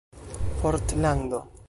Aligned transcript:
portlando 0.59 1.45